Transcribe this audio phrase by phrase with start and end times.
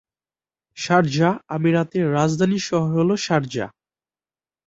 [0.77, 3.69] Sharjah আমিরাতের রাজধানী শহর হলো "শারজাহ"।